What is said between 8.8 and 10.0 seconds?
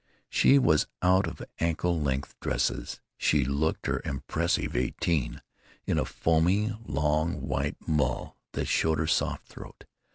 her soft throat.